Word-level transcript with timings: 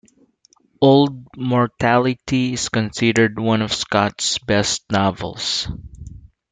"Old 0.81 1.27
Mortality" 1.37 2.53
is 2.53 2.69
considered 2.69 3.37
one 3.37 3.61
of 3.61 3.71
Scott's 3.71 4.39
best 4.39 4.83
novels. 4.91 5.67